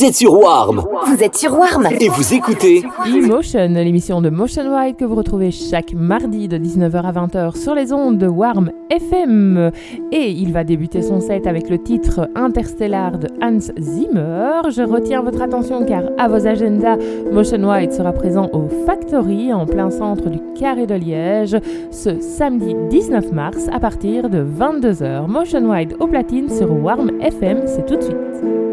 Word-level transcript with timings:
Vous 0.00 0.06
êtes 0.06 0.14
sur 0.14 0.32
Warm 0.32 0.82
Vous 1.08 1.22
êtes 1.22 1.36
sur 1.36 1.58
Warm 1.58 1.86
et 2.00 2.08
vous 2.08 2.32
écoutez 2.32 2.82
Emotion, 3.06 3.68
l'émission 3.68 4.22
de 4.22 4.30
Motion 4.30 4.74
White 4.74 4.96
que 4.96 5.04
vous 5.04 5.14
retrouvez 5.14 5.50
chaque 5.50 5.92
mardi 5.92 6.48
de 6.48 6.56
19h 6.56 7.02
à 7.02 7.12
20h 7.12 7.54
sur 7.54 7.74
les 7.74 7.92
ondes 7.92 8.16
de 8.16 8.26
Warm 8.26 8.70
FM. 8.88 9.70
Et 10.10 10.30
il 10.30 10.54
va 10.54 10.64
débuter 10.64 11.02
son 11.02 11.20
set 11.20 11.46
avec 11.46 11.68
le 11.68 11.76
titre 11.76 12.30
Interstellar 12.34 13.18
de 13.18 13.28
Hans 13.42 13.58
Zimmer. 13.78 14.70
Je 14.70 14.80
retiens 14.80 15.20
votre 15.20 15.42
attention 15.42 15.84
car 15.84 16.04
à 16.16 16.28
vos 16.28 16.46
agendas, 16.46 16.96
Motion 17.30 17.62
White 17.68 17.92
sera 17.92 18.12
présent 18.12 18.48
au 18.54 18.70
Factory 18.86 19.52
en 19.52 19.66
plein 19.66 19.90
centre 19.90 20.30
du 20.30 20.40
Carré 20.58 20.86
de 20.86 20.94
Liège 20.94 21.58
ce 21.90 22.18
samedi 22.20 22.74
19 22.88 23.32
mars 23.32 23.66
à 23.70 23.78
partir 23.78 24.30
de 24.30 24.42
22h. 24.42 25.26
Motion 25.26 25.68
White 25.70 25.94
au 26.00 26.06
platine 26.06 26.48
sur 26.48 26.72
Warm 26.72 27.20
FM, 27.20 27.64
c'est 27.66 27.84
tout 27.84 27.96
de 27.96 28.02
suite. 28.02 28.69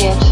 kid. 0.00 0.29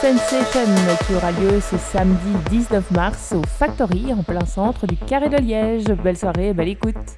Sensation 0.00 0.46
qui 1.06 1.14
aura 1.16 1.32
lieu 1.32 1.60
ce 1.60 1.76
samedi 1.76 2.30
19 2.50 2.92
mars 2.92 3.34
au 3.36 3.42
Factory 3.42 4.12
en 4.12 4.22
plein 4.22 4.46
centre 4.46 4.86
du 4.86 4.96
Carré 4.96 5.28
de 5.28 5.38
Liège. 5.38 5.86
Belle 6.04 6.16
soirée, 6.16 6.52
belle 6.52 6.68
écoute. 6.68 7.17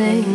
say 0.00 0.29